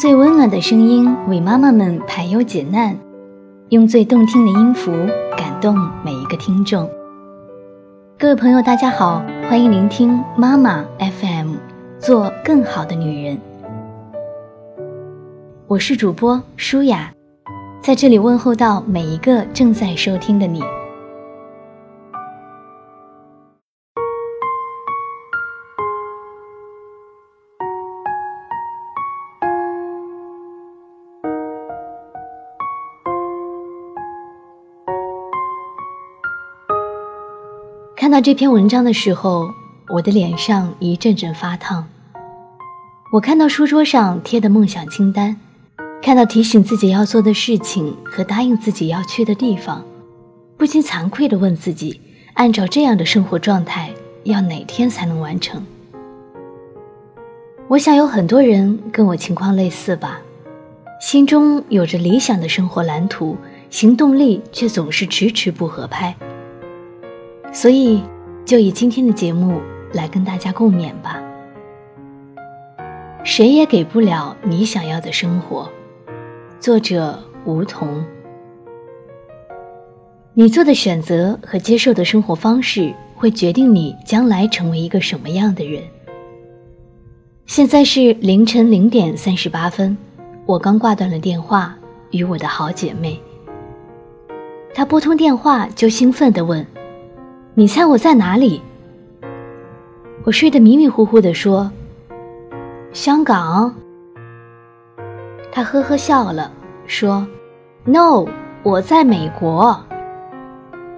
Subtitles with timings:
[0.00, 2.96] 最温暖的声音为妈妈们排忧解难，
[3.70, 4.92] 用最动听的音符
[5.36, 5.74] 感动
[6.04, 6.88] 每一个听众。
[8.16, 11.54] 各位朋友，大家好，欢迎聆听妈妈 FM，
[11.98, 13.40] 做更好的女人。
[15.66, 17.12] 我是主播舒雅，
[17.82, 20.62] 在这里问候到每一个正在收听的你。
[38.00, 39.52] 看到这篇文章的时候，
[39.88, 41.84] 我的脸上一阵阵发烫。
[43.12, 45.36] 我看到书桌上贴的梦想清单，
[46.00, 49.84] 看到提醒自己要做的事情和答应自己要去的地方，
[50.56, 52.00] 不禁惭愧地问自己：
[52.34, 53.90] 按照这样的生活状态，
[54.22, 55.60] 要哪天才能完成？
[57.66, 60.20] 我想有很多人跟我情况类似吧，
[61.00, 63.36] 心中有着理想的生活蓝图，
[63.70, 66.14] 行动力却总是迟迟不合拍。
[67.52, 68.02] 所以，
[68.44, 69.60] 就以今天的节目
[69.92, 71.20] 来跟大家共勉吧。
[73.24, 75.68] 谁也给不了你想要的生活。
[76.60, 78.04] 作者：梧桐。
[80.34, 85.82] 你做的选择和接受的生活方式，会决定你将来成为一个什么样的人。
[87.46, 89.96] 现在是凌晨零点三十八分，
[90.46, 91.76] 我刚挂断了电话，
[92.12, 93.20] 与我的好姐妹。
[94.72, 96.64] 她拨通电话就兴奋地问。
[97.58, 98.62] 你猜我在哪里？
[100.22, 101.68] 我睡得迷迷糊糊的说
[102.94, 103.74] ：“香港。”
[105.50, 106.52] 他呵呵笑了，
[106.86, 107.26] 说
[107.82, 108.26] ：“No，
[108.62, 109.76] 我在美国。”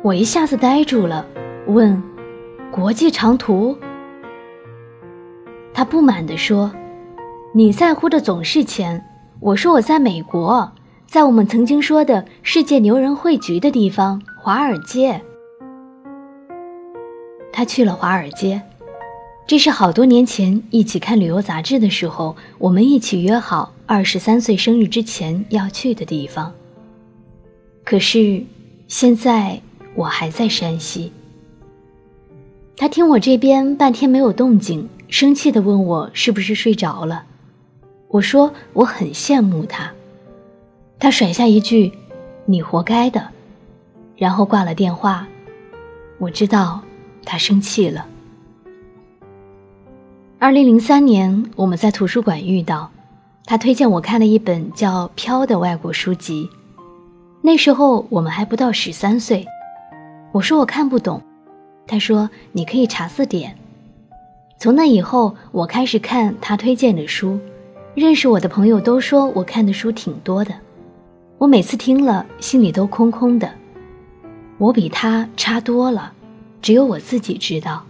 [0.00, 1.26] 我一下子呆住了，
[1.66, 2.02] 问
[2.72, 3.76] ：“国际长途？”
[5.74, 6.72] 他不满地说
[7.52, 9.04] ：“你在乎的总是钱。”
[9.40, 10.72] 我说：“我在美国，
[11.06, 15.20] 在我们曾经说的世界牛人汇聚的地方——华尔街。”
[17.56, 18.60] 他去了华尔街，
[19.46, 26.52] 这是好多年前一起看旅游杂志的时候，我们一起约好二十三岁生日之前要去的地方。
[27.82, 28.44] 可是
[28.88, 29.58] 现在
[29.94, 31.10] 我还在山西。
[32.76, 37.24] 他听我这边半天没有动静，生气地问我是不是睡着了。
[38.08, 39.90] 我说我很羡慕他。
[40.98, 41.90] 他甩下一句
[42.44, 43.28] ：“你活该的。”
[44.14, 45.26] 然后挂了电话。
[46.18, 46.82] 我知道。
[47.26, 48.06] 他生气了。
[50.38, 52.90] 二零零三年，我们在图书馆遇到，
[53.44, 56.48] 他推荐我看了一本叫《飘》的外国书籍。
[57.42, 59.46] 那时候我们还不到十三岁，
[60.32, 61.20] 我说我看不懂，
[61.86, 63.56] 他说你可以查字典。
[64.58, 67.38] 从那以后，我开始看他推荐的书，
[67.94, 70.54] 认识我的朋友都说我看的书挺多的，
[71.38, 73.50] 我每次听了心里都空空的，
[74.58, 76.12] 我比他差多了。
[76.60, 77.84] 只有我自己知道。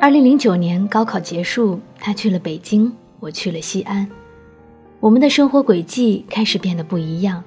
[0.00, 4.08] 二零零九年高考结束，他去了北京，我去了西安，
[5.00, 7.42] 我们的生活轨迹开始变得不一样。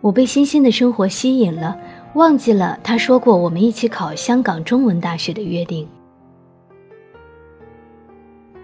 [0.00, 1.76] 我被新兴的生活吸引了，
[2.14, 5.86] 忘记了他说过我们一起考香港中文大学的约定。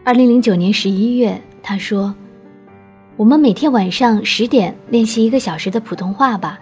[0.04, 2.14] 二零零九年十一月，他说
[3.16, 6.58] ：“我们每天晚上十点练习一个小时的普通话吧。”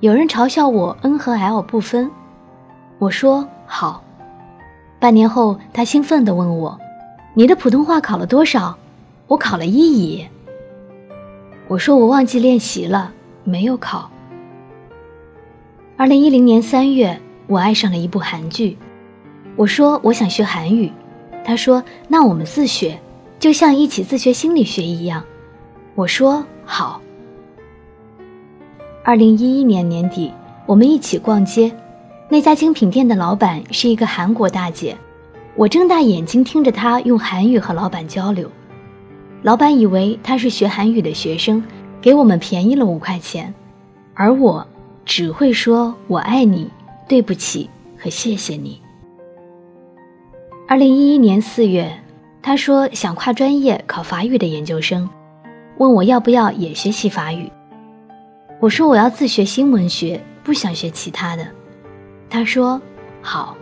[0.00, 2.10] 有人嘲笑我 N 和 L 不分。
[3.04, 4.02] 我说好，
[4.98, 6.78] 半年后，他兴奋地问我
[7.36, 8.74] ：“你的普通话考了多少？”
[9.28, 10.26] 我考了一乙。
[11.68, 13.12] 我说我忘记练习了，
[13.44, 14.10] 没有考。
[15.98, 18.78] 二零一零年三月，我爱上了一部韩剧。
[19.54, 20.90] 我说我想学韩语，
[21.44, 22.98] 他说那我们自学，
[23.38, 25.22] 就像一起自学心理学一样。
[25.94, 27.02] 我说好。
[29.02, 30.32] 二零一一年年底，
[30.64, 31.70] 我们一起逛街。
[32.28, 34.96] 那家精品店的老板是一个韩国大姐，
[35.54, 38.50] 我睁大眼睛听着她用韩语和老板交流。
[39.42, 41.62] 老板以为她是学韩语的学生，
[42.00, 43.52] 给我们便宜了五块钱，
[44.14, 44.66] 而我
[45.04, 46.68] 只会说“我爱你
[47.06, 47.68] ”“对不起”
[47.98, 48.80] 和“谢谢你”。
[50.66, 51.92] 二零一一年四月，
[52.40, 55.08] 他说想跨专业考法语的研究生，
[55.76, 57.52] 问我要不要也学习法语。
[58.60, 61.46] 我说我要自学新闻学，不想学其他的。
[62.34, 62.82] 他说
[63.22, 63.56] ：“好。”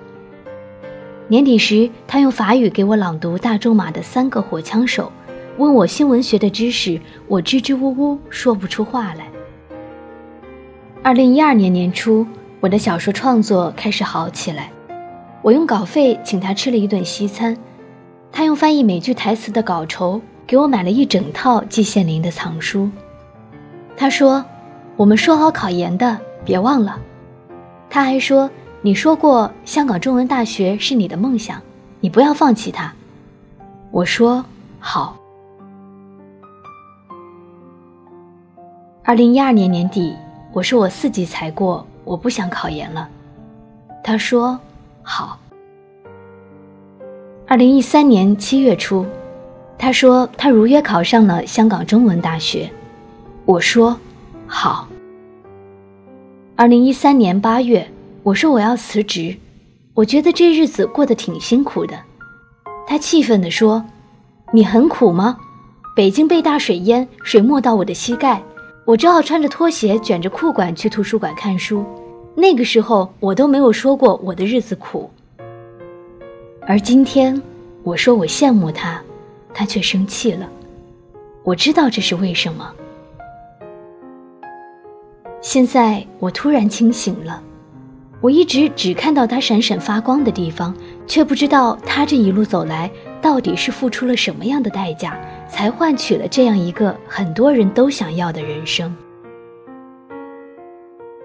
[1.29, 5.13] 年底时，他用法语给我朗读大仲马的《三个火枪手》，
[5.59, 6.99] 问我新闻学的知识，
[7.29, 9.27] 我支支吾吾说不出话来。
[11.03, 12.27] 二零一二年年初，
[12.61, 14.73] 我的小说创作开始好起来，
[15.43, 17.55] 我用稿费请他吃了一顿西餐，
[18.33, 22.89] 他用翻译美剧台词的稿酬给我买了一整套季羡林的藏书。
[23.99, 24.43] 他说
[24.97, 26.99] ：“我们说好考研的，别忘了。”
[27.91, 28.49] 他还说
[28.85, 31.63] ：“你说过香港中文大学是你的梦想，
[32.01, 32.93] 你不要放弃它。”
[33.93, 34.45] 我说
[34.81, 35.17] ：“好。”
[39.05, 40.17] 二零一二年年底，
[40.53, 43.09] 我说我四级才过，我不想考研了。
[44.03, 44.59] 他说
[45.03, 45.39] ：“好。”
[47.47, 49.07] 二零一三年七月初，
[49.79, 52.69] 他说他如约考上了香港中文大学。
[53.45, 53.97] 我说
[54.49, 54.89] ：“好。”
[56.57, 57.89] 二零一三年八月，
[58.25, 59.37] 我说我要辞职，
[59.95, 61.99] 我觉得这日子过得挺辛苦的。
[62.87, 63.85] 他气愤地说
[64.55, 65.37] ：“你很苦吗？
[65.97, 68.41] 北京被大水淹，水没到我的膝盖，
[68.85, 71.85] 我只好穿着拖鞋卷着裤管去图书馆看书。
[72.37, 75.11] 那个时候我都没有说过我的日子苦。”
[76.65, 77.43] 而今天，
[77.83, 79.03] 我说我羡慕他，
[79.53, 80.49] 他却生气了。
[81.43, 82.73] 我知道这是为什么。
[85.41, 87.43] 现在我突然清醒了，
[88.23, 90.73] 我一直只看到他闪闪发光的地方，
[91.09, 92.89] 却不知道他这一路走来
[93.21, 95.21] 到底是付出了什么样的代价，
[95.51, 98.95] 才换取了这样一个很多人都想要的人生。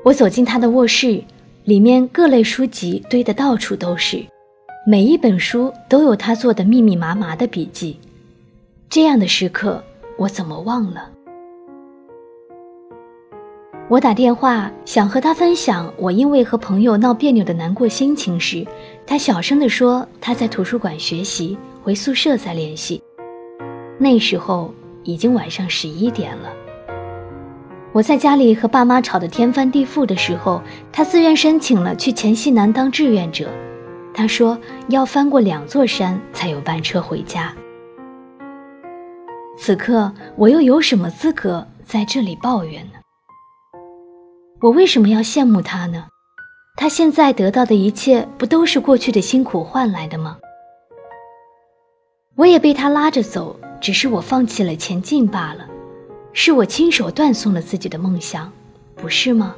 [0.04, 1.24] 我走进他的卧室，
[1.66, 4.26] 里面各类书籍堆得到处都是。
[4.88, 8.00] 每一本书都有他做的密密麻麻的笔记，
[8.90, 9.84] 这样的时刻
[10.18, 11.12] 我怎么忘了？
[13.90, 18.68] 我打电话想和他分享我因为和朋友闹别扭的难过心情时，
[19.06, 23.02] 他小声地说他在图书馆学习，回宿舍再联系。
[23.98, 24.74] 那时候
[25.04, 26.50] 已经晚上十一点了。
[27.94, 30.62] 我在家里和爸妈吵得天翻地覆的时候，
[30.92, 33.50] 他自愿申请了去黔西南当志愿者。
[34.14, 34.60] 他说
[34.90, 37.54] 要翻过两座山才有班车回家。
[39.58, 42.97] 此刻我又有什么资格在这里抱怨呢？
[44.60, 46.08] 我为什么要羡慕他呢？
[46.76, 50.38] 他现在得到的一切不都是过去的辛苦换来的吗？
[52.34, 55.68] 我也被他拉着走，只是我放弃了前进罢了，
[56.34, 58.52] 是我亲手断送了自己的梦想，
[58.96, 59.56] 不是吗？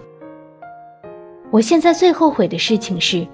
[1.50, 3.26] 我现在最后悔的事情是。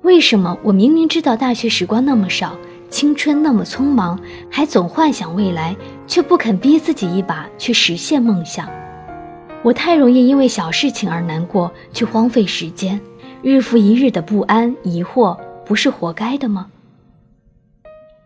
[0.00, 2.56] 为什么我明明知道大学时光那么少，
[2.88, 4.18] 青春那么匆忙，
[4.50, 5.76] 还总幻想未来，
[6.08, 8.68] 却不肯逼自己一把去实现梦想？
[9.62, 13.00] 我太容易因为小事情而难过，去荒废时间，
[13.42, 16.68] 日复一日的不安、疑惑，不是活该的吗？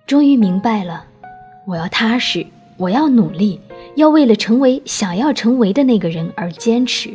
[0.06, 1.04] 终于明白了，
[1.66, 2.46] 我要踏实，
[2.78, 3.60] 我要努力，
[3.96, 7.10] 要为了成为想要成为的那个人而坚持。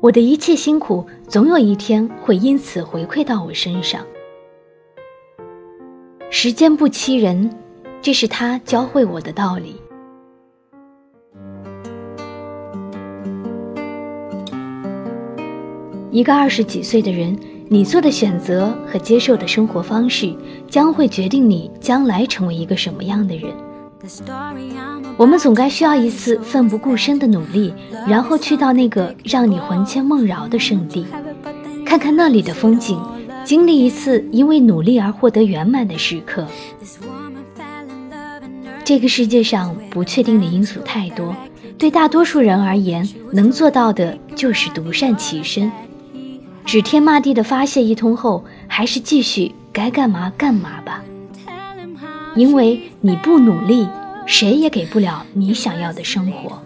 [0.00, 4.06] 我的一切辛苦，总有一天会因此回馈到我身上。
[6.30, 7.50] 时间不欺人，
[8.00, 9.74] 这是他教会我的道理。
[16.10, 17.36] 一个二十几岁的人，
[17.68, 20.34] 你做的选择和接受的生活方式，
[20.68, 23.52] 将会决定你将来成为一个什么样的人。
[25.18, 27.74] 我们总该需要一次奋不顾身的努力，
[28.06, 31.04] 然后去到那个让你魂牵梦绕的圣地，
[31.84, 32.98] 看看那里的风景，
[33.44, 36.46] 经历一次因为努力而获得圆满的时刻。
[38.82, 41.36] 这个世界上不确定的因素太多，
[41.76, 45.70] 对大多数人而言，能做到的就是独善其身，
[46.68, 51.02] 指天骂地的发泄一通后，还是继续该干嘛干嘛吧。
[52.36, 53.88] 因为你不努力，
[54.26, 56.62] 谁也给不了你想要的生活。